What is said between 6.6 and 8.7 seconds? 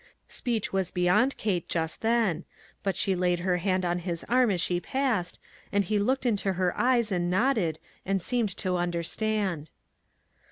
eyes, and nodded, and seemed